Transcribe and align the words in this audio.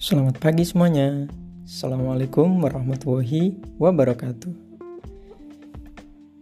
Selamat 0.00 0.40
pagi 0.40 0.64
semuanya. 0.64 1.28
Assalamualaikum 1.68 2.64
warahmatullahi 2.64 3.60
wabarakatuh. 3.76 4.48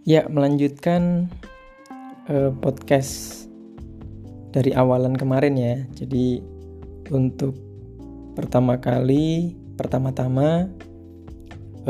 Ya, 0.07 0.31
melanjutkan 0.31 1.27
uh, 2.31 2.55
podcast 2.63 3.51
dari 4.55 4.71
awalan 4.79 5.19
kemarin 5.19 5.59
ya. 5.59 5.75
Jadi 5.91 6.39
untuk 7.11 7.59
pertama 8.39 8.79
kali, 8.79 9.59
pertama-tama 9.75 10.71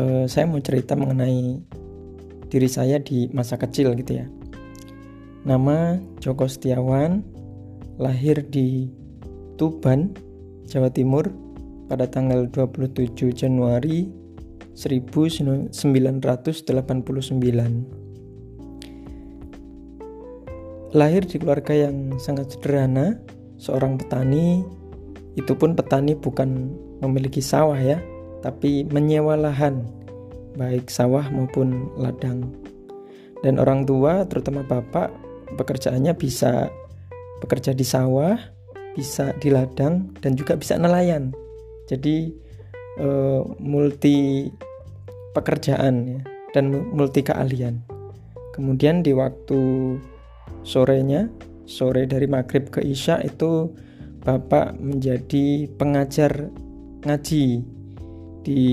uh, 0.00 0.24
saya 0.24 0.48
mau 0.48 0.64
cerita 0.64 0.96
mengenai 0.96 1.60
diri 2.48 2.68
saya 2.72 2.96
di 2.96 3.28
masa 3.36 3.60
kecil 3.60 3.92
gitu 3.92 4.24
ya. 4.24 4.26
Nama 5.44 6.00
Joko 6.16 6.48
Setiawan, 6.48 7.20
lahir 8.00 8.40
di 8.48 8.88
Tuban, 9.60 10.16
Jawa 10.64 10.88
Timur 10.88 11.47
pada 11.88 12.04
tanggal 12.06 12.44
27 12.52 13.32
Januari 13.32 14.06
1989. 14.76 15.74
Lahir 20.96 21.20
di 21.28 21.36
keluarga 21.36 21.74
yang 21.74 22.16
sangat 22.16 22.56
sederhana, 22.56 23.20
seorang 23.60 24.00
petani, 24.00 24.64
itu 25.36 25.52
pun 25.52 25.76
petani 25.76 26.16
bukan 26.16 26.72
memiliki 27.04 27.44
sawah 27.44 27.76
ya, 27.76 28.00
tapi 28.40 28.88
menyewa 28.88 29.36
lahan, 29.36 29.84
baik 30.56 30.88
sawah 30.88 31.28
maupun 31.28 31.92
ladang. 32.00 32.48
Dan 33.44 33.60
orang 33.60 33.84
tua, 33.84 34.24
terutama 34.26 34.64
bapak, 34.64 35.12
pekerjaannya 35.60 36.16
bisa 36.16 36.72
bekerja 37.44 37.76
di 37.76 37.84
sawah, 37.84 38.38
bisa 38.96 39.36
di 39.38 39.52
ladang, 39.52 40.10
dan 40.24 40.34
juga 40.34 40.56
bisa 40.56 40.74
nelayan. 40.74 41.30
Jadi 41.88 42.30
uh, 43.00 43.42
multi 43.58 44.48
pekerjaan 45.32 45.94
ya, 46.06 46.20
dan 46.52 46.70
multi 46.92 47.24
keahlian. 47.24 47.82
Kemudian 48.52 49.02
di 49.02 49.16
waktu 49.16 49.60
sorenya, 50.62 51.26
sore 51.68 52.08
dari 52.08 52.24
maghrib 52.24 52.72
ke 52.72 52.80
isya 52.80 53.20
itu 53.24 53.72
bapak 54.24 54.76
menjadi 54.80 55.68
pengajar 55.76 56.52
ngaji 57.04 57.62
di 58.42 58.64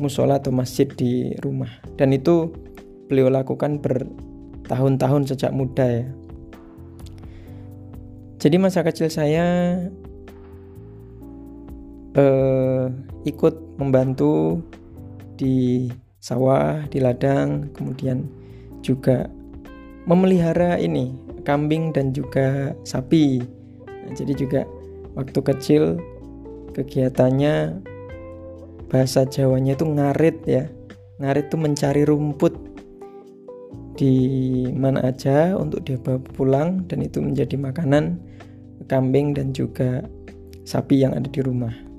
musola 0.00 0.40
atau 0.40 0.48
masjid 0.54 0.88
di 0.88 1.36
rumah 1.44 1.68
dan 2.00 2.16
itu 2.16 2.52
beliau 3.10 3.28
lakukan 3.28 3.82
bertahun-tahun 3.84 5.28
sejak 5.28 5.52
muda 5.52 5.84
ya 5.84 6.06
jadi 8.40 8.56
masa 8.56 8.80
kecil 8.80 9.12
saya 9.12 9.76
eh, 12.16 12.86
ikut 13.26 13.78
membantu 13.78 14.62
di 15.36 15.88
sawah, 16.20 16.84
di 16.92 17.00
ladang, 17.00 17.72
kemudian 17.72 18.28
juga 18.84 19.28
memelihara 20.04 20.76
ini 20.80 21.12
kambing 21.42 21.92
dan 21.96 22.12
juga 22.12 22.76
sapi. 22.84 23.40
Nah, 23.86 24.12
jadi 24.12 24.32
juga 24.36 24.60
waktu 25.16 25.40
kecil 25.40 25.82
kegiatannya 26.76 27.80
bahasa 28.92 29.24
Jawanya 29.24 29.74
itu 29.78 29.86
ngarit 29.88 30.36
ya. 30.44 30.68
Ngarit 31.20 31.52
itu 31.52 31.56
mencari 31.56 32.02
rumput 32.04 32.54
di 33.96 34.16
mana 34.72 35.04
aja 35.04 35.52
untuk 35.60 35.84
dia 35.84 36.00
bawa 36.00 36.20
pulang 36.32 36.88
dan 36.88 37.04
itu 37.04 37.20
menjadi 37.20 37.60
makanan 37.60 38.16
kambing 38.88 39.36
dan 39.36 39.52
juga 39.52 40.08
sapi 40.64 41.04
yang 41.04 41.12
ada 41.12 41.28
di 41.28 41.44
rumah. 41.44 41.89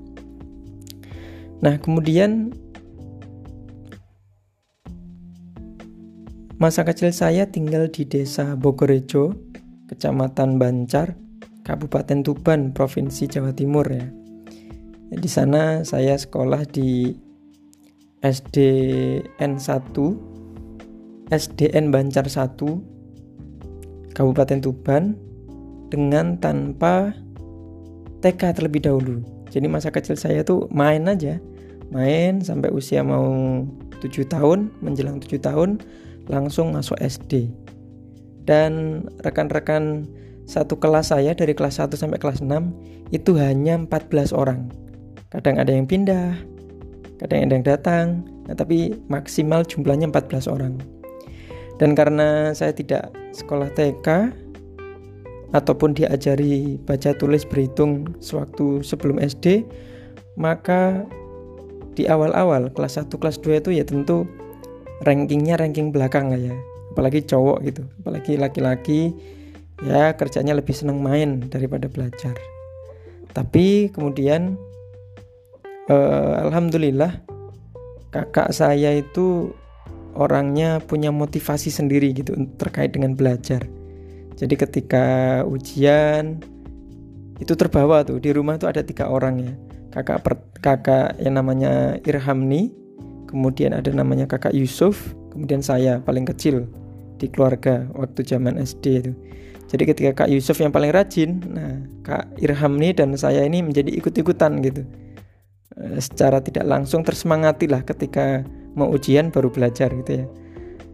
Nah, 1.62 1.78
kemudian 1.78 2.50
masa 6.58 6.82
kecil 6.82 7.14
saya 7.14 7.46
tinggal 7.46 7.86
di 7.86 8.02
desa 8.02 8.58
Bogorejo, 8.58 9.30
Kecamatan 9.86 10.58
Bancar, 10.58 11.14
Kabupaten 11.62 12.26
Tuban, 12.26 12.74
Provinsi 12.74 13.30
Jawa 13.30 13.54
Timur 13.54 13.86
ya. 13.86 14.10
Di 15.12 15.30
sana 15.30 15.86
saya 15.86 16.18
sekolah 16.18 16.66
di 16.66 17.14
SDN 18.26 19.62
1 19.62 21.30
SDN 21.30 21.94
Bancar 21.94 22.26
1 22.26 24.18
Kabupaten 24.18 24.58
Tuban 24.58 25.14
dengan 25.94 26.42
tanpa 26.42 27.14
TK 28.18 28.58
terlebih 28.58 28.82
dahulu. 28.82 29.22
Jadi 29.52 29.68
masa 29.68 29.92
kecil 29.92 30.16
saya 30.16 30.40
tuh 30.42 30.64
main 30.72 31.04
aja, 31.04 31.36
main 31.92 32.40
sampai 32.40 32.72
usia 32.72 33.04
mau 33.04 33.62
7 34.00 34.26
tahun, 34.26 34.72
menjelang 34.82 35.20
7 35.22 35.38
tahun 35.38 35.78
langsung 36.26 36.74
masuk 36.74 36.98
SD. 36.98 37.52
Dan 38.42 39.04
rekan-rekan 39.22 40.10
satu 40.48 40.74
kelas 40.80 41.14
saya 41.14 41.36
dari 41.36 41.54
kelas 41.54 41.78
1 41.78 41.94
sampai 41.94 42.18
kelas 42.18 42.42
6 42.42 42.50
itu 43.14 43.38
hanya 43.38 43.78
14 43.78 44.34
orang. 44.34 44.72
Kadang 45.30 45.60
ada 45.62 45.70
yang 45.70 45.86
pindah, 45.86 46.34
kadang 47.22 47.46
ada 47.46 47.52
yang 47.54 47.66
datang, 47.66 48.06
nah, 48.48 48.56
tapi 48.56 48.98
maksimal 49.06 49.62
jumlahnya 49.62 50.10
14 50.10 50.50
orang. 50.50 50.76
Dan 51.78 51.94
karena 51.94 52.52
saya 52.52 52.74
tidak 52.74 53.14
sekolah 53.32 53.70
TK 53.72 54.34
ataupun 55.52 55.96
diajari 55.96 56.80
baca 56.82 57.12
tulis 57.16 57.44
berhitung 57.44 58.12
sewaktu 58.18 58.80
sebelum 58.84 59.20
SD, 59.20 59.64
maka 60.36 61.04
di 61.92 62.08
awal-awal 62.08 62.72
kelas 62.72 63.00
1 63.00 63.12
kelas 63.12 63.36
2 63.40 63.60
itu 63.64 63.70
ya 63.76 63.84
tentu 63.84 64.24
rankingnya 65.04 65.60
ranking 65.60 65.92
belakang 65.92 66.32
lah 66.32 66.40
ya. 66.40 66.54
Apalagi 66.92 67.24
cowok 67.24 67.58
gitu, 67.64 67.82
apalagi 68.04 68.36
laki-laki 68.36 69.16
ya 69.82 70.12
kerjanya 70.14 70.52
lebih 70.52 70.76
senang 70.76 71.00
main 71.00 71.48
daripada 71.48 71.88
belajar. 71.88 72.36
Tapi 73.32 73.88
kemudian 73.90 74.60
eh, 75.88 76.34
alhamdulillah 76.44 77.24
kakak 78.12 78.52
saya 78.52 78.92
itu 78.92 79.56
orangnya 80.12 80.84
punya 80.84 81.08
motivasi 81.08 81.72
sendiri 81.72 82.12
gitu 82.12 82.36
terkait 82.60 82.92
dengan 82.92 83.16
belajar. 83.16 83.64
Jadi 84.36 84.54
ketika 84.56 85.06
ujian 85.48 86.40
itu 87.40 87.52
terbawa 87.56 88.04
tuh 88.04 88.20
di 88.20 88.30
rumah 88.30 88.60
tuh 88.60 88.68
ada 88.68 88.84
tiga 88.84 89.08
orang 89.08 89.34
ya 89.40 89.52
kakak 89.92 90.24
per, 90.24 90.40
kakak 90.58 91.20
yang 91.20 91.38
namanya 91.38 92.00
Irhamni, 92.08 92.72
kemudian 93.28 93.76
ada 93.76 93.92
namanya 93.92 94.24
kakak 94.24 94.56
Yusuf, 94.56 95.12
kemudian 95.30 95.60
saya 95.60 96.00
paling 96.02 96.24
kecil 96.24 96.66
di 97.20 97.28
keluarga 97.30 97.86
waktu 97.94 98.24
zaman 98.24 98.58
SD 98.58 98.84
itu. 99.04 99.12
Jadi 99.70 99.82
ketika 99.88 100.24
kak 100.24 100.28
Yusuf 100.32 100.58
yang 100.60 100.72
paling 100.74 100.92
rajin, 100.92 101.40
nah 101.52 101.76
kak 102.02 102.32
Irhamni 102.40 102.92
dan 102.96 103.14
saya 103.14 103.44
ini 103.44 103.60
menjadi 103.60 103.88
ikut-ikutan 103.94 104.60
gitu. 104.64 104.84
Eh, 105.80 106.00
secara 106.04 106.44
tidak 106.44 106.68
langsung 106.68 107.00
tersemangati 107.00 107.64
lah 107.64 107.80
ketika 107.80 108.44
mau 108.76 108.92
ujian 108.92 109.32
baru 109.32 109.48
belajar 109.48 109.88
gitu 109.88 110.24
ya 110.24 110.26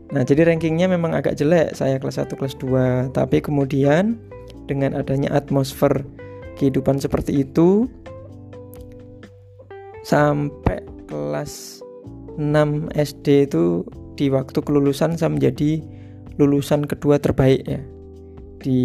nah 0.08 0.24
jadi 0.24 0.48
rankingnya 0.48 0.88
memang 0.88 1.12
agak 1.12 1.36
jelek 1.36 1.76
saya 1.76 2.00
kelas 2.00 2.22
1 2.24 2.38
kelas 2.38 2.54
2 2.62 3.12
tapi 3.12 3.44
kemudian 3.44 4.16
dengan 4.64 4.96
adanya 4.96 5.34
atmosfer 5.36 6.06
kehidupan 6.56 6.96
seperti 6.96 7.44
itu 7.44 7.90
sampai 10.08 10.80
kelas 11.04 11.84
6 12.40 12.88
SD 12.96 13.52
itu 13.52 13.84
di 14.16 14.32
waktu 14.32 14.56
kelulusan 14.64 15.20
saya 15.20 15.28
menjadi 15.28 15.84
lulusan 16.40 16.88
kedua 16.88 17.20
terbaik 17.20 17.60
ya. 17.68 17.84
Di 18.64 18.80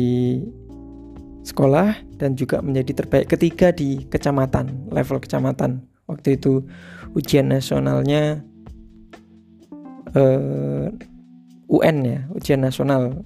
sekolah 1.47 1.95
dan 2.19 2.35
juga 2.35 2.59
menjadi 2.59 3.03
terbaik 3.03 3.31
ketiga 3.31 3.71
di 3.71 4.03
kecamatan 4.11 4.91
level 4.91 5.23
kecamatan. 5.23 5.87
Waktu 6.11 6.35
itu 6.35 6.67
ujian 7.15 7.47
nasionalnya 7.55 8.43
eh, 10.11 10.87
UN 11.71 11.97
ya 12.03 12.19
ujian 12.35 12.59
nasional. 12.59 13.23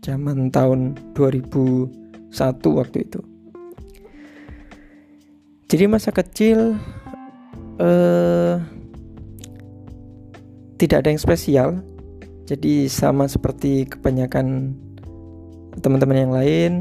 Zaman 0.00 0.52
tahun 0.52 0.96
2001 1.16 2.32
waktu 2.76 2.98
itu. 3.08 3.20
Jadi 5.64 5.84
masa 5.88 6.12
kecil 6.12 6.76
uh, 7.80 8.60
tidak 10.78 11.04
ada 11.04 11.08
yang 11.14 11.22
spesial. 11.22 11.68
Jadi 12.44 12.92
sama 12.92 13.24
seperti 13.24 13.88
kebanyakan 13.88 14.76
teman-teman 15.80 16.18
yang 16.28 16.32
lain 16.32 16.72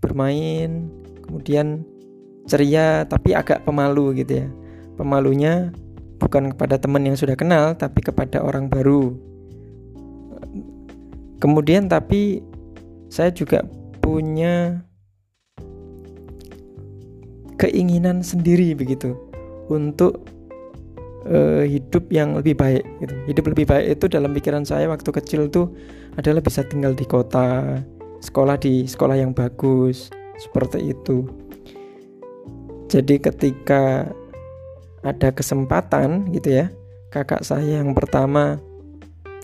bermain 0.00 0.88
kemudian 1.22 1.84
ceria 2.48 3.04
tapi 3.04 3.36
agak 3.36 3.68
pemalu 3.68 4.24
gitu 4.24 4.44
ya. 4.44 4.48
Pemalunya 4.96 5.74
bukan 6.16 6.54
kepada 6.56 6.80
teman 6.80 7.04
yang 7.04 7.18
sudah 7.18 7.36
kenal 7.36 7.76
tapi 7.76 8.00
kepada 8.00 8.40
orang 8.40 8.72
baru. 8.72 9.12
Kemudian 11.42 11.92
tapi 11.92 12.40
saya 13.12 13.28
juga 13.28 13.60
punya 14.00 14.80
keinginan 17.60 18.24
sendiri 18.24 18.72
begitu 18.72 19.33
untuk 19.68 20.24
uh, 21.28 21.64
hidup 21.64 22.08
yang 22.12 22.36
lebih 22.36 22.56
baik 22.56 22.84
gitu. 23.00 23.14
Hidup 23.28 23.44
lebih 23.52 23.66
baik 23.68 23.86
itu 23.98 24.04
dalam 24.08 24.30
pikiran 24.36 24.64
saya 24.64 24.88
waktu 24.88 25.10
kecil 25.10 25.48
tuh 25.48 25.72
adalah 26.16 26.40
bisa 26.44 26.62
tinggal 26.64 26.92
di 26.92 27.04
kota, 27.08 27.80
sekolah 28.20 28.56
di 28.60 28.84
sekolah 28.84 29.16
yang 29.18 29.32
bagus, 29.32 30.12
seperti 30.38 30.94
itu. 30.94 31.26
Jadi 32.88 33.18
ketika 33.18 34.06
ada 35.04 35.28
kesempatan 35.34 36.30
gitu 36.30 36.62
ya, 36.62 36.66
kakak 37.10 37.42
saya 37.42 37.82
yang 37.82 37.92
pertama 37.92 38.60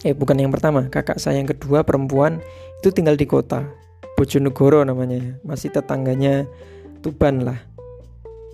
eh 0.00 0.16
bukan 0.16 0.38
yang 0.40 0.48
pertama, 0.48 0.88
kakak 0.88 1.20
saya 1.20 1.36
yang 1.36 1.48
kedua 1.50 1.84
perempuan 1.84 2.40
itu 2.80 2.88
tinggal 2.88 3.16
di 3.18 3.28
kota. 3.28 3.68
Bojonegoro 4.16 4.84
namanya 4.84 5.16
ya, 5.16 5.32
masih 5.44 5.72
tetangganya 5.72 6.44
Tuban 7.00 7.44
lah. 7.44 7.56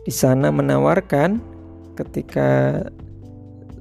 Di 0.07 0.15
sana 0.15 0.55
menawarkan 0.55 1.43
ketika 1.97 2.83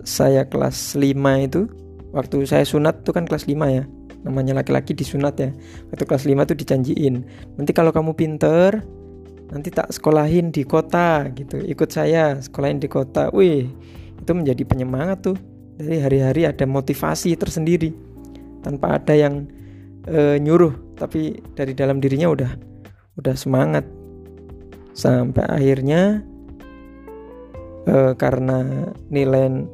saya 0.05 0.47
kelas 0.47 0.95
5 0.95 1.11
itu 1.43 1.67
waktu 2.13 2.45
saya 2.47 2.63
sunat 2.63 3.03
itu 3.03 3.11
kan 3.11 3.27
kelas 3.27 3.49
5 3.49 3.57
ya. 3.67 3.83
Namanya 4.25 4.57
laki-laki 4.57 4.97
disunat 4.97 5.37
ya. 5.37 5.51
Waktu 5.91 6.03
kelas 6.07 6.25
5 6.25 6.49
tuh 6.49 6.57
dijanjiin 6.57 7.15
nanti 7.59 7.71
kalau 7.75 7.91
kamu 7.91 8.15
pinter 8.15 8.81
nanti 9.49 9.69
tak 9.69 9.91
sekolahin 9.93 10.49
di 10.49 10.63
kota 10.63 11.27
gitu. 11.35 11.59
Ikut 11.61 11.89
saya 11.91 12.39
sekolahin 12.39 12.79
di 12.79 12.87
kota. 12.89 13.29
Wih 13.35 13.69
itu 14.21 14.31
menjadi 14.31 14.63
penyemangat 14.65 15.25
tuh. 15.25 15.37
Jadi 15.75 15.99
hari-hari 15.99 16.41
ada 16.47 16.63
motivasi 16.63 17.35
tersendiri 17.35 17.91
tanpa 18.63 18.95
ada 18.95 19.11
yang 19.11 19.45
e, 20.07 20.39
nyuruh. 20.39 20.71
Tapi 20.95 21.43
dari 21.53 21.75
dalam 21.75 21.99
dirinya 21.99 22.31
udah 22.31 22.51
udah 23.19 23.35
semangat. 23.35 23.83
Sampai 24.95 25.43
akhirnya 25.51 26.23
e, 27.85 28.17
karena 28.17 28.89
nilai 29.13 29.65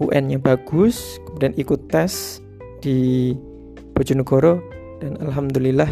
UN-nya 0.00 0.40
bagus, 0.40 1.20
kemudian 1.28 1.54
ikut 1.60 1.92
tes 1.92 2.40
di 2.80 3.32
Bojonegoro 3.92 4.58
dan 4.98 5.20
alhamdulillah 5.20 5.88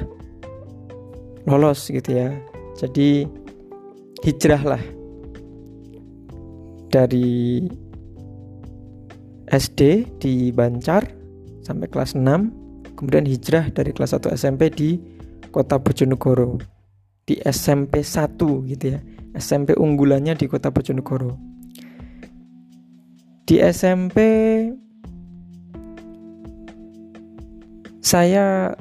lolos 1.45 1.93
gitu 1.93 2.17
ya. 2.17 2.33
Jadi 2.81 3.29
hijrah 4.25 4.62
lah 4.65 4.83
dari 6.91 7.69
SD 9.51 9.81
di 10.19 10.51
Bancar 10.51 11.05
sampai 11.61 11.87
kelas 11.93 12.17
6, 12.17 12.97
kemudian 12.97 13.29
hijrah 13.29 13.69
dari 13.71 13.93
kelas 13.93 14.17
1 14.17 14.33
SMP 14.35 14.73
di 14.73 14.91
Kota 15.53 15.77
Bojonegoro. 15.77 16.59
Di 17.29 17.39
SMP 17.47 18.03
1 18.03 18.41
gitu 18.67 18.85
ya. 18.97 18.99
SMP 19.37 19.79
unggulannya 19.79 20.35
di 20.35 20.51
Kota 20.51 20.75
Bojonegoro 20.75 21.50
di 23.50 23.58
SMP 23.58 24.23
saya 27.99 28.79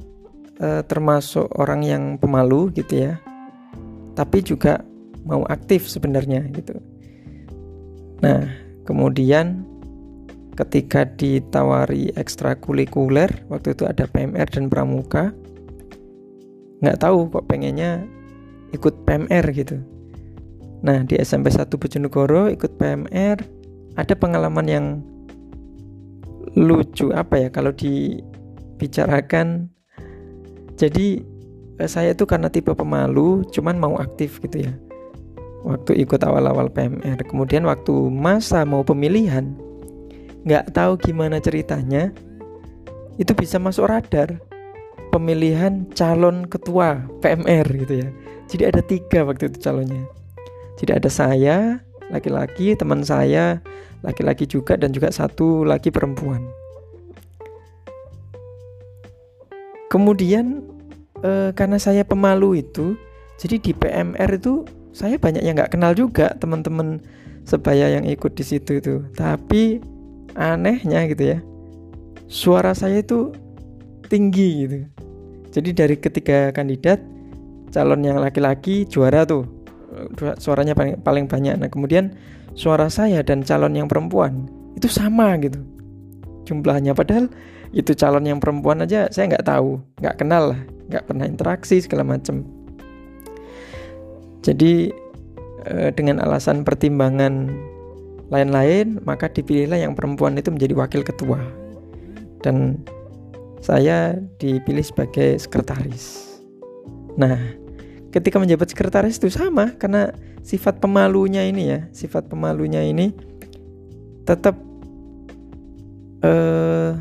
eh, 0.62 0.86
termasuk 0.86 1.50
orang 1.57 1.81
yang 1.81 2.04
pemalu 2.21 2.69
gitu 2.77 3.10
ya. 3.10 3.18
Tapi 4.13 4.45
juga 4.45 4.86
mau 5.25 5.42
aktif 5.50 5.89
sebenarnya 5.89 6.45
gitu. 6.54 6.77
Nah 8.21 8.45
kemudian 8.86 9.66
ketika 10.54 11.01
ditawari 11.18 12.13
ekstrakurikuler 12.13 13.50
waktu 13.50 13.74
itu 13.74 13.89
ada 13.89 14.06
PMR 14.06 14.54
dan 14.54 14.69
pramuka 14.69 15.33
nggak 16.86 17.01
tahu 17.01 17.25
kok 17.33 17.50
pengennya 17.50 18.06
ikut 18.69 19.01
PMR 19.01 19.50
gitu. 19.50 19.81
Nah 20.86 21.01
di 21.10 21.18
SMP 21.18 21.50
1 21.50 21.74
Bojonegoro 21.74 22.54
ikut 22.54 22.77
PMR 22.77 23.59
ada 24.00 24.16
pengalaman 24.16 24.68
yang 24.68 24.86
lucu 26.56 27.12
apa 27.12 27.48
ya 27.48 27.50
kalau 27.51 27.75
dibicarakan? 27.75 29.68
Jadi 30.80 31.22
eh, 31.80 31.90
saya 31.90 32.16
tuh 32.16 32.28
karena 32.28 32.48
tipe 32.48 32.72
pemalu 32.72 33.44
cuman 33.51 33.75
mau 33.75 33.96
aktif 34.00 34.40
gitu 34.40 34.63
ya. 34.63 34.74
Waktu 35.68 36.00
ikut 36.07 36.24
awal-awal 36.24 36.72
PMR 36.72 37.19
kemudian 37.28 37.68
waktu 37.68 37.92
masa 38.07 38.63
mau 38.63 38.80
pemilihan 38.80 39.51
nggak 40.48 40.72
tahu 40.72 40.96
gimana 41.04 41.44
ceritanya 41.44 42.16
itu 43.19 43.36
bisa 43.36 43.60
masuk 43.60 43.92
radar. 43.92 44.40
Pemilihan 45.10 45.90
calon 45.98 46.46
ketua 46.46 47.01
PMR 47.19 47.66
gitu 47.81 48.06
ya. 48.06 48.10
Jadi 48.46 48.63
ada 48.69 48.81
tiga 48.86 49.25
waktu 49.25 49.50
itu 49.50 49.57
calonnya. 49.57 50.06
Jadi 50.78 50.92
ada 50.96 51.10
saya 51.10 51.57
laki-laki 52.13 52.78
teman 52.78 53.01
saya 53.01 53.57
laki-laki 54.06 54.48
juga 54.48 54.80
dan 54.80 54.96
juga 54.96 55.12
satu 55.12 55.68
laki 55.68 55.92
perempuan. 55.92 56.44
Kemudian 59.90 60.62
e, 61.25 61.51
karena 61.57 61.81
saya 61.81 62.06
pemalu 62.06 62.62
itu, 62.62 62.94
jadi 63.42 63.57
di 63.57 63.72
PMR 63.74 64.38
itu 64.38 64.63
saya 64.94 65.18
banyak 65.18 65.42
yang 65.42 65.57
nggak 65.57 65.74
kenal 65.74 65.98
juga 65.98 66.38
teman-teman 66.38 67.01
sebaya 67.44 67.98
yang 67.98 68.06
ikut 68.06 68.38
di 68.38 68.46
situ 68.46 68.78
itu. 68.78 69.01
Tapi 69.18 69.81
anehnya 70.38 71.10
gitu 71.10 71.24
ya, 71.36 71.38
suara 72.30 72.78
saya 72.78 73.01
itu 73.01 73.34
tinggi 74.07 74.50
gitu. 74.66 74.78
Jadi 75.50 75.69
dari 75.74 75.96
ketiga 75.98 76.54
kandidat 76.54 77.01
calon 77.74 78.06
yang 78.06 78.22
laki-laki 78.22 78.86
juara 78.86 79.25
tuh 79.25 79.46
suaranya 80.38 80.78
paling 80.78 81.01
paling 81.01 81.25
banyak. 81.25 81.57
Nah 81.57 81.69
kemudian 81.69 82.13
suara 82.60 82.92
saya 82.92 83.24
dan 83.24 83.40
calon 83.48 83.72
yang 83.80 83.88
perempuan 83.88 84.52
itu 84.76 84.92
sama 84.92 85.40
gitu. 85.40 85.64
Jumlahnya 86.44 86.92
padahal 86.92 87.32
itu 87.72 87.96
calon 87.96 88.28
yang 88.28 88.44
perempuan 88.44 88.84
aja 88.84 89.08
saya 89.08 89.32
nggak 89.32 89.48
tahu 89.48 89.80
nggak 90.04 90.18
kenal 90.20 90.52
lah 90.52 90.62
nggak 90.90 91.06
pernah 91.06 91.26
interaksi 91.30 91.78
segala 91.78 92.02
macam 92.02 92.42
jadi 94.40 94.90
eh, 95.68 95.90
dengan 95.94 96.24
alasan 96.24 96.64
pertimbangan 96.64 97.52
lain-lain 98.32 99.02
maka 99.04 99.28
dipilihlah 99.28 99.82
yang 99.82 99.98
perempuan 99.98 100.38
itu 100.40 100.54
menjadi 100.54 100.74
wakil 100.78 101.02
ketua. 101.04 101.40
Dan 102.40 102.80
saya 103.60 104.16
dipilih 104.40 104.86
sebagai 104.86 105.36
sekretaris. 105.36 106.40
Nah 107.20 107.36
ketika 108.10 108.42
menjabat 108.42 108.74
sekretaris 108.74 109.22
itu 109.22 109.30
sama 109.30 109.74
karena 109.78 110.13
sifat 110.42 110.82
pemalunya 110.82 111.46
ini 111.46 111.70
ya 111.70 111.80
sifat 111.94 112.25
pemalunya 112.25 112.82
ini 112.82 113.13
tetap 114.25 114.58
uh, 116.25 116.94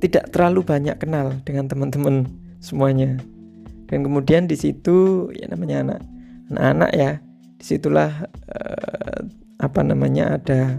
tidak 0.00 0.28
terlalu 0.30 0.60
banyak 0.62 0.96
kenal 1.00 1.32
dengan 1.42 1.68
teman-teman 1.68 2.28
semuanya. 2.60 3.16
Dan 3.86 4.02
kemudian 4.02 4.50
di 4.50 4.58
situ 4.58 5.30
ya 5.32 5.46
namanya 5.46 5.82
anak 5.82 6.00
anak-anak 6.50 6.90
ya 6.94 7.10
di 7.56 7.64
situlah 7.64 8.12
uh, 8.50 9.20
apa 9.62 9.80
namanya 9.80 10.36
ada 10.36 10.76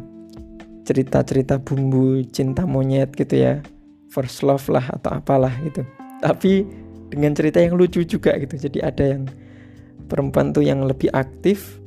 cerita-cerita 0.85 1.59
bumbu 1.59 2.23
cinta 2.29 2.63
monyet 2.63 3.11
gitu 3.15 3.41
ya 3.41 3.59
first 4.11 4.43
love 4.43 4.63
lah 4.69 4.85
atau 4.91 5.17
apalah 5.17 5.51
gitu. 5.65 5.83
Tapi 6.21 6.67
dengan 7.07 7.31
cerita 7.31 7.63
yang 7.63 7.79
lucu 7.79 8.03
juga 8.03 8.35
gitu 8.35 8.59
jadi 8.59 8.91
ada 8.91 9.03
yang 9.17 9.23
perempuan 10.07 10.55
tuh 10.55 10.63
yang 10.63 10.83
lebih 10.83 11.11
aktif 11.11 11.79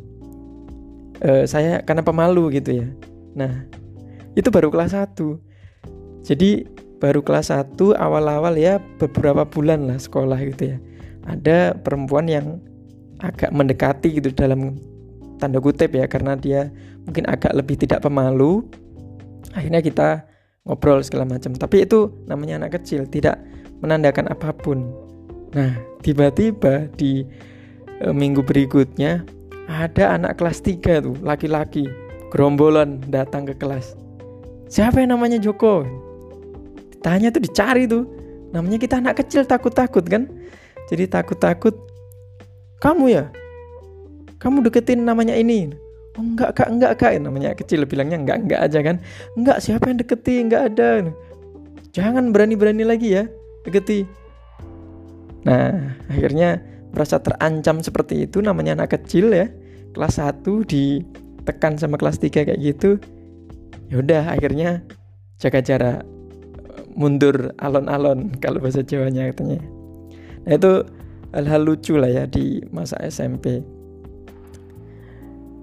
uh, 1.25 1.45
saya 1.45 1.81
karena 1.85 2.05
pemalu 2.05 2.61
gitu 2.61 2.85
ya. 2.85 2.89
Nah 3.37 3.65
itu 4.39 4.49
baru 4.49 4.71
kelas 4.71 4.95
1 4.95 5.51
jadi 6.25 6.69
baru 7.01 7.25
kelas 7.25 7.49
1 7.51 7.81
awal-awal 7.97 8.55
ya 8.61 8.79
beberapa 9.01 9.49
bulan 9.49 9.89
lah 9.89 9.99
sekolah 9.99 10.37
gitu 10.53 10.77
ya. 10.77 10.79
Ada 11.25 11.77
perempuan 11.81 12.29
yang 12.29 12.61
agak 13.21 13.53
mendekati 13.53 14.21
gitu 14.21 14.33
dalam 14.33 14.77
tanda 15.41 15.61
kutip 15.61 15.93
ya 15.97 16.05
karena 16.09 16.37
dia 16.37 16.69
mungkin 17.09 17.25
agak 17.29 17.57
lebih 17.57 17.81
tidak 17.81 18.05
pemalu. 18.05 18.65
Akhirnya 19.57 19.81
kita 19.81 20.09
ngobrol 20.69 21.01
segala 21.01 21.25
macam. 21.25 21.57
Tapi 21.57 21.89
itu 21.89 22.13
namanya 22.29 22.65
anak 22.65 22.81
kecil 22.81 23.09
tidak 23.09 23.41
menandakan 23.81 24.29
apa 24.29 24.53
pun. 24.53 24.93
Nah 25.57 25.73
tiba-tiba 26.05 26.89
di 27.01 27.25
minggu 28.01 28.41
berikutnya 28.41 29.29
ada 29.69 30.17
anak 30.17 30.41
kelas 30.41 30.65
3 30.65 31.05
tuh 31.05 31.17
laki-laki 31.21 31.85
gerombolan 32.33 33.03
datang 33.13 33.45
ke 33.45 33.55
kelas. 33.59 33.95
Siapa 34.71 35.03
yang 35.03 35.19
namanya 35.19 35.37
Joko? 35.37 35.83
Ditanya 36.95 37.35
tuh 37.35 37.43
dicari 37.43 37.85
tuh. 37.91 38.07
Namanya 38.51 38.79
kita 38.83 38.99
anak 38.99 39.23
kecil 39.23 39.47
takut-takut 39.47 40.03
kan? 40.07 40.31
Jadi 40.91 41.07
takut-takut 41.07 41.75
kamu 42.83 43.05
ya? 43.15 43.25
Kamu 44.41 44.65
deketin 44.65 45.05
namanya 45.05 45.37
ini? 45.37 45.71
Oh 46.19 46.25
enggak 46.25 46.59
kak 46.59 46.69
enggak 46.71 46.93
kak. 46.99 47.13
Namanya 47.19 47.55
kecil 47.55 47.83
bilangnya 47.87 48.19
enggak 48.19 48.39
enggak 48.47 48.61
aja 48.63 48.79
kan? 48.83 48.97
Enggak 49.39 49.59
siapa 49.63 49.91
yang 49.91 49.99
deketi? 49.99 50.35
Enggak 50.43 50.75
ada. 50.75 51.11
Jangan 51.91 52.31
berani-berani 52.31 52.87
lagi 52.87 53.19
ya 53.19 53.27
deketi. 53.67 54.07
Nah 55.47 55.99
akhirnya 56.07 56.63
merasa 56.91 57.23
terancam 57.23 57.81
seperti 57.81 58.27
itu 58.27 58.43
namanya 58.43 58.79
anak 58.79 59.01
kecil 59.01 59.31
ya. 59.33 59.51
Kelas 59.91 60.23
1 60.23 60.47
ditekan 60.71 61.75
sama 61.79 61.99
kelas 61.99 62.23
3 62.23 62.47
kayak 62.47 62.61
gitu. 62.61 62.99
Ya 63.91 63.99
udah 63.99 64.23
akhirnya 64.35 64.87
jaga 65.43 65.61
jarak 65.63 65.99
mundur 66.95 67.55
alon-alon 67.59 68.31
kalau 68.43 68.63
bahasa 68.63 68.83
Jawanya 68.87 69.31
katanya. 69.35 69.63
Nah 70.47 70.53
itu 70.55 70.73
hal-hal 71.35 71.63
lucu 71.63 71.95
lah 71.99 72.11
ya 72.11 72.25
di 72.27 72.63
masa 72.75 72.99
SMP 73.07 73.63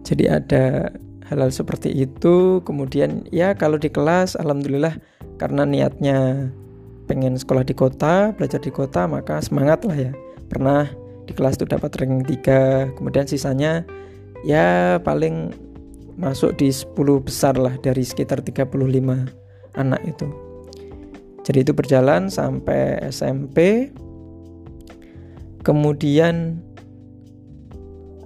jadi 0.07 0.39
ada 0.39 0.95
hal-hal 1.27 1.51
seperti 1.51 1.91
itu. 1.91 2.63
Kemudian 2.63 3.27
ya 3.35 3.51
kalau 3.51 3.75
di 3.75 3.91
kelas 3.91 4.39
alhamdulillah 4.39 4.95
karena 5.35 5.67
niatnya 5.67 6.47
pengen 7.11 7.35
sekolah 7.35 7.67
di 7.67 7.75
kota 7.75 8.31
belajar 8.35 8.63
di 8.63 8.71
kota 8.71 9.03
maka 9.03 9.43
semangat 9.43 9.83
lah 9.83 9.97
ya. 9.99 10.11
Pernah 10.47 10.87
di 11.27 11.35
kelas 11.35 11.59
itu 11.59 11.67
dapat 11.67 11.91
ranking 11.99 12.23
3 12.23 12.95
kemudian 12.95 13.27
sisanya 13.27 13.83
ya 14.47 14.97
paling 15.03 15.51
masuk 16.17 16.55
di 16.57 16.71
10 16.73 16.95
besar 17.21 17.59
lah 17.59 17.75
dari 17.83 18.01
sekitar 18.01 18.41
35 18.41 18.71
anak 19.77 20.01
itu 20.07 20.27
jadi 21.43 21.63
itu 21.63 21.71
berjalan 21.75 22.31
sampai 22.31 23.03
SMP 23.11 23.91
kemudian 25.67 26.63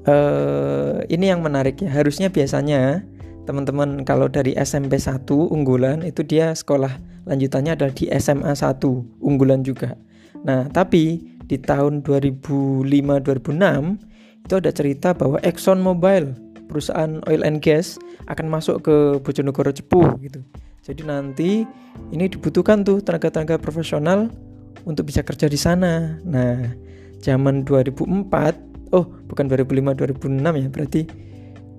uh, 0.06 1.02
ini 1.10 1.30
yang 1.30 1.42
menarik 1.42 1.82
ya. 1.82 1.90
Harusnya 1.90 2.30
biasanya 2.30 3.06
teman-teman 3.50 4.06
kalau 4.06 4.30
dari 4.30 4.54
SMP 4.58 5.02
1 5.02 5.26
unggulan 5.30 6.06
itu 6.06 6.22
dia 6.22 6.54
sekolah 6.54 7.02
lanjutannya 7.26 7.74
adalah 7.74 7.94
di 7.94 8.10
SMA 8.18 8.54
1 8.54 8.82
unggulan 9.22 9.66
juga. 9.66 9.98
Nah, 10.42 10.70
tapi 10.70 11.31
di 11.52 11.60
tahun 11.60 12.00
2005 12.08 12.88
2006 12.88 14.48
itu 14.48 14.54
ada 14.56 14.72
cerita 14.72 15.12
bahwa 15.12 15.36
Exxon 15.44 15.84
Mobil 15.84 16.32
perusahaan 16.72 17.20
oil 17.28 17.44
and 17.44 17.60
gas 17.60 18.00
akan 18.32 18.48
masuk 18.48 18.88
ke 18.88 19.20
Bojonegoro 19.20 19.76
Cepu 19.76 20.16
gitu. 20.24 20.40
Jadi 20.88 21.04
nanti 21.04 21.68
ini 22.16 22.32
dibutuhkan 22.32 22.88
tuh 22.88 23.04
tenaga-tenaga 23.04 23.60
profesional 23.60 24.32
untuk 24.88 25.12
bisa 25.12 25.28
kerja 25.28 25.52
di 25.52 25.60
sana. 25.60 26.16
Nah, 26.24 26.72
zaman 27.20 27.68
2004 27.68 28.96
oh 28.96 29.12
bukan 29.28 29.52
2005 29.52 30.00
2006 30.00 30.64
ya 30.64 30.68
berarti 30.72 31.04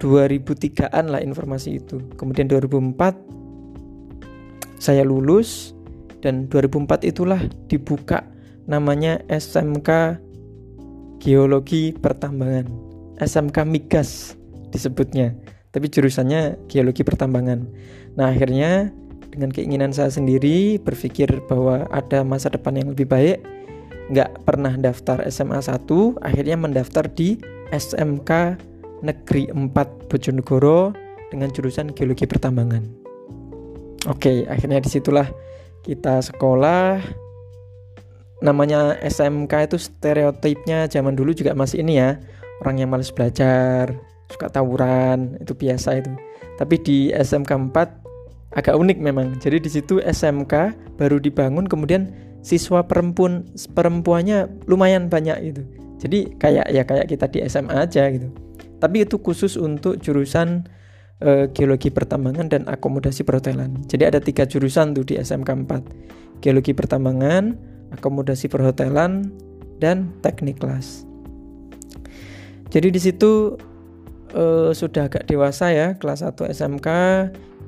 2003an 0.01 1.13
lah 1.13 1.21
informasi 1.21 1.77
itu 1.81 2.01
kemudian 2.17 2.49
2004 2.49 4.81
saya 4.81 5.05
lulus 5.07 5.77
dan 6.25 6.49
2004 6.49 7.05
itulah 7.11 7.41
dibuka 7.69 8.32
namanya 8.67 9.23
SMK 9.31 10.19
Geologi 11.23 11.95
Pertambangan. 11.95 12.67
SMK 13.23 13.59
Migas 13.69 14.35
disebutnya 14.73 15.37
tapi 15.73 15.89
jurusannya 15.89 16.69
Geologi 16.69 17.03
Pertambangan. 17.03 17.65
Nah 18.15 18.31
akhirnya 18.31 18.93
dengan 19.33 19.49
keinginan 19.49 19.97
saya 19.97 20.13
sendiri 20.13 20.77
berpikir 20.77 21.29
bahwa 21.49 21.89
ada 21.89 22.21
masa 22.21 22.53
depan 22.53 22.77
yang 22.77 22.93
lebih 22.93 23.09
baik 23.09 23.41
nggak 24.13 24.45
pernah 24.45 24.77
daftar 24.77 25.25
SMA 25.33 25.57
1 25.65 25.89
akhirnya 26.21 26.61
mendaftar 26.61 27.09
di 27.09 27.41
SMK 27.73 28.61
Negeri 29.01 29.49
4 29.49 29.73
Bojonegoro 30.13 30.93
dengan 31.33 31.49
jurusan 31.49 31.97
Geologi 31.97 32.29
Pertambangan. 32.29 32.85
Oke 34.13 34.45
akhirnya 34.45 34.85
di 34.85 34.93
situlah 34.93 35.33
kita 35.81 36.21
sekolah 36.21 37.01
namanya 38.43 38.99
SMK 39.01 39.71
itu 39.71 39.79
stereotipnya 39.79 40.91
zaman 40.91 41.15
dulu 41.15 41.31
juga 41.33 41.55
masih 41.55 41.87
ini 41.87 42.03
ya. 42.03 42.19
Orang 42.63 42.79
yang 42.79 42.91
males 42.91 43.15
belajar 43.15 43.95
suka 44.31 44.51
tawuran 44.51 45.39
itu 45.39 45.55
biasa 45.55 46.03
itu. 46.03 46.11
Tapi 46.59 46.75
di 46.83 46.99
SMK 47.15 47.73
4 47.73 48.55
agak 48.59 48.75
unik 48.77 48.99
memang. 49.01 49.39
Jadi 49.39 49.63
di 49.63 49.71
situ 49.71 50.03
SMK 50.03 50.75
baru 50.99 51.23
dibangun 51.23 51.65
kemudian 51.65 52.13
siswa 52.43 52.85
perempuan 52.85 53.47
perempuannya 53.73 54.67
lumayan 54.67 55.07
banyak 55.07 55.39
gitu. 55.55 55.63
Jadi 56.03 56.35
kayak 56.37 56.67
ya 56.75 56.83
kayak 56.83 57.07
kita 57.09 57.31
di 57.31 57.39
SMA 57.47 57.87
aja 57.87 58.11
gitu. 58.11 58.29
Tapi 58.83 59.07
itu 59.07 59.23
khusus 59.23 59.55
untuk 59.55 60.03
jurusan 60.03 60.67
uh, 61.23 61.47
geologi 61.55 61.95
pertambangan 61.95 62.51
dan 62.51 62.63
akomodasi 62.67 63.23
perhotelan. 63.23 63.79
Jadi 63.87 64.03
ada 64.11 64.19
tiga 64.19 64.43
jurusan 64.43 64.91
tuh 64.99 65.07
di 65.07 65.15
SMK 65.15 65.51
4 65.71 66.43
geologi 66.43 66.75
pertambangan 66.75 67.72
akomodasi 67.95 68.49
perhotelan 68.49 69.31
dan 69.79 70.11
teknik 70.25 70.61
kelas 70.61 71.05
jadi 72.73 72.89
di 72.89 73.01
situ 73.01 73.57
uh, 74.33 74.71
sudah 74.73 75.09
agak 75.09 75.29
dewasa 75.29 75.71
ya 75.73 75.95
kelas 75.97 76.25
1 76.25 76.53
SMK 76.53 76.89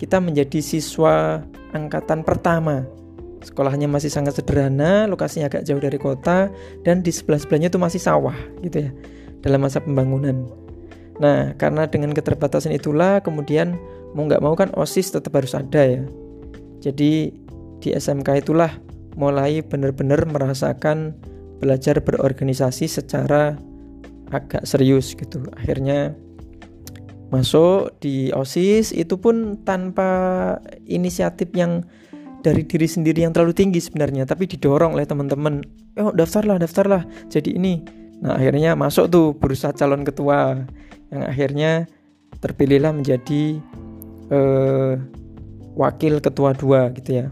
kita 0.00 0.18
menjadi 0.18 0.58
siswa 0.64 1.44
angkatan 1.72 2.24
pertama 2.24 2.88
Sekolahnya 3.44 3.84
masih 3.92 4.08
sangat 4.08 4.40
sederhana, 4.40 5.04
lokasinya 5.04 5.52
agak 5.52 5.68
jauh 5.68 5.76
dari 5.76 6.00
kota, 6.00 6.48
dan 6.80 7.04
di 7.04 7.12
sebelah-sebelahnya 7.12 7.68
itu 7.68 7.76
masih 7.76 8.00
sawah 8.00 8.32
gitu 8.64 8.88
ya, 8.88 8.90
dalam 9.44 9.60
masa 9.60 9.84
pembangunan. 9.84 10.48
Nah, 11.20 11.52
karena 11.60 11.84
dengan 11.84 12.16
keterbatasan 12.16 12.72
itulah, 12.72 13.20
kemudian 13.20 13.76
mau 14.16 14.24
nggak 14.24 14.40
mau 14.40 14.56
kan 14.56 14.72
OSIS 14.72 15.12
tetap 15.12 15.36
harus 15.36 15.52
ada 15.52 15.84
ya. 15.84 16.02
Jadi 16.80 17.36
di 17.84 17.88
SMK 17.92 18.48
itulah 18.48 18.72
mulai 19.14 19.62
benar-benar 19.62 20.26
merasakan 20.26 21.14
belajar 21.62 22.02
berorganisasi 22.02 22.90
secara 22.90 23.56
agak 24.34 24.66
serius 24.66 25.14
gitu. 25.14 25.46
Akhirnya 25.54 26.12
masuk 27.30 27.98
di 27.98 28.30
OSIS 28.30 28.94
itu 28.94 29.18
pun 29.18 29.58
tanpa 29.66 30.10
inisiatif 30.86 31.50
yang 31.54 31.82
dari 32.44 32.60
diri 32.62 32.84
sendiri 32.84 33.24
yang 33.24 33.32
terlalu 33.32 33.56
tinggi 33.56 33.80
sebenarnya 33.80 34.28
tapi 34.28 34.44
didorong 34.44 34.94
oleh 34.98 35.08
teman-teman. 35.08 35.64
Oh 35.96 36.12
daftarlah 36.12 36.60
daftarlah 36.60 37.02
jadi 37.32 37.56
ini. 37.56 37.80
Nah 38.20 38.36
akhirnya 38.36 38.76
masuk 38.76 39.08
tuh 39.10 39.26
berusaha 39.34 39.72
calon 39.72 40.04
ketua 40.04 40.68
yang 41.08 41.22
akhirnya 41.24 41.88
terpilihlah 42.42 42.92
menjadi 42.92 43.62
uh, 44.28 45.00
wakil 45.74 46.20
ketua 46.22 46.54
dua 46.54 46.92
gitu 46.94 47.24
ya 47.24 47.26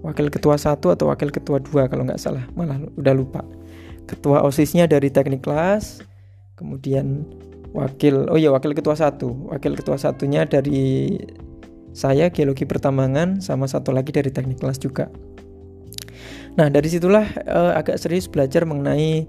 wakil 0.00 0.32
ketua 0.32 0.56
satu 0.56 0.92
atau 0.92 1.12
wakil 1.12 1.28
ketua 1.28 1.60
dua 1.60 1.86
kalau 1.88 2.04
nggak 2.04 2.20
salah. 2.20 2.44
Malah 2.56 2.80
udah 2.96 3.14
lupa. 3.14 3.42
Ketua 4.08 4.42
osisnya 4.42 4.90
dari 4.90 5.12
teknik 5.12 5.44
kelas 5.44 6.02
kemudian 6.58 7.24
wakil 7.72 8.28
oh 8.28 8.36
iya 8.36 8.52
wakil 8.52 8.72
ketua 8.72 8.96
satu. 8.96 9.52
Wakil 9.52 9.76
ketua 9.76 9.96
satunya 9.96 10.44
dari 10.44 11.16
saya 11.90 12.30
geologi 12.30 12.64
pertambangan 12.64 13.42
sama 13.42 13.66
satu 13.66 13.90
lagi 13.90 14.14
dari 14.14 14.30
teknik 14.30 14.62
kelas 14.62 14.78
juga. 14.78 15.10
Nah 16.58 16.66
dari 16.66 16.90
situlah 16.90 17.26
uh, 17.46 17.78
agak 17.78 17.98
serius 17.98 18.26
belajar 18.26 18.66
mengenai 18.66 19.26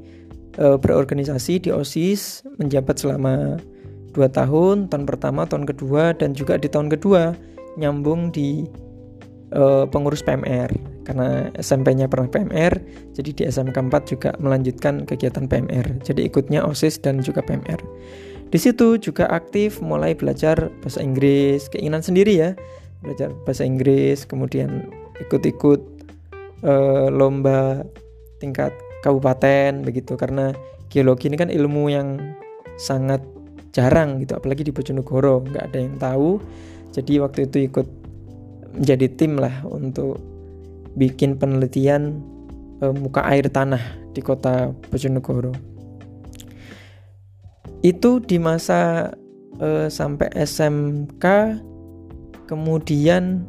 uh, 0.58 0.78
berorganisasi 0.78 1.62
di 1.62 1.70
OSIS 1.70 2.46
menjabat 2.58 2.98
selama 2.98 3.62
2 4.12 4.20
tahun, 4.36 4.92
tahun 4.92 5.06
pertama, 5.08 5.48
tahun 5.48 5.64
kedua 5.64 6.12
dan 6.18 6.36
juga 6.36 6.60
di 6.60 6.68
tahun 6.68 6.92
kedua 6.92 7.32
nyambung 7.80 8.34
di 8.34 8.68
uh, 9.56 9.86
pengurus 9.88 10.24
PMR 10.24 10.72
karena 11.02 11.50
SMP-nya 11.58 12.08
pernah 12.08 12.30
PMR, 12.30 12.78
jadi 13.18 13.30
di 13.34 13.44
SMK 13.50 13.74
4 13.74 14.12
juga 14.12 14.30
melanjutkan 14.38 15.04
kegiatan 15.04 15.50
PMR. 15.50 16.06
Jadi 16.06 16.30
ikutnya 16.30 16.62
OSIS 16.64 17.02
dan 17.02 17.20
juga 17.26 17.42
PMR. 17.42 17.82
Di 18.52 18.60
situ 18.60 19.00
juga 19.02 19.28
aktif 19.32 19.82
mulai 19.82 20.14
belajar 20.14 20.70
bahasa 20.84 21.02
Inggris, 21.02 21.68
keinginan 21.74 22.06
sendiri 22.06 22.38
ya, 22.38 22.52
belajar 23.02 23.34
bahasa 23.44 23.66
Inggris, 23.66 24.24
kemudian 24.30 24.92
ikut-ikut 25.20 25.82
uh, 26.64 27.08
lomba 27.10 27.82
tingkat 28.38 28.74
kabupaten 29.02 29.82
begitu 29.82 30.14
karena 30.18 30.54
geologi 30.90 31.30
ini 31.30 31.38
kan 31.38 31.50
ilmu 31.50 31.90
yang 31.90 32.22
sangat 32.78 33.22
jarang 33.72 34.20
gitu 34.22 34.36
apalagi 34.36 34.68
di 34.68 34.74
Bojonegoro 34.74 35.48
nggak 35.48 35.64
ada 35.72 35.78
yang 35.80 35.96
tahu 35.98 36.30
jadi 36.92 37.24
waktu 37.24 37.48
itu 37.48 37.72
ikut 37.72 37.88
menjadi 38.76 39.08
tim 39.14 39.40
lah 39.40 39.64
untuk 39.68 40.20
bikin 40.96 41.40
penelitian 41.40 42.20
uh, 42.84 42.92
muka 42.92 43.24
air 43.28 43.48
tanah 43.48 43.82
di 44.12 44.20
kota 44.20 44.76
Bojonegoro. 44.92 45.56
Itu 47.82 48.22
di 48.22 48.38
masa 48.38 49.12
uh, 49.58 49.88
sampai 49.90 50.30
SMK 50.36 51.26
kemudian 52.46 53.48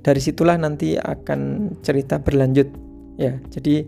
dari 0.00 0.22
situlah 0.22 0.56
nanti 0.56 0.96
akan 0.96 1.72
cerita 1.82 2.22
berlanjut 2.22 2.70
ya. 3.18 3.36
Jadi 3.52 3.84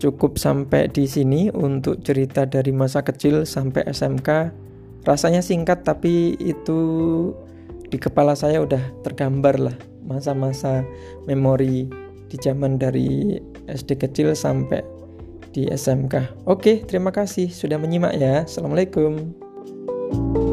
cukup 0.00 0.40
sampai 0.40 0.88
di 0.88 1.04
sini 1.04 1.52
untuk 1.52 2.00
cerita 2.00 2.48
dari 2.48 2.72
masa 2.72 3.04
kecil 3.04 3.44
sampai 3.44 3.84
SMK 3.88 4.28
rasanya 5.04 5.44
singkat 5.44 5.84
tapi 5.84 6.36
itu 6.40 6.80
di 7.90 7.98
kepala 7.98 8.38
saya 8.38 8.62
udah 8.62 8.80
tergambar 9.02 9.58
lah 9.58 9.76
masa-masa 10.06 10.86
memori 11.26 11.90
di 12.30 12.36
zaman 12.38 12.78
dari 12.78 13.36
SD 13.66 13.98
kecil 13.98 14.32
sampai 14.38 14.80
di 15.50 15.66
SMK. 15.66 16.46
Oke, 16.46 16.86
terima 16.86 17.10
kasih 17.10 17.50
sudah 17.50 17.76
menyimak 17.76 18.14
ya. 18.14 18.46
Assalamualaikum. 18.46 19.34
you 20.10 20.49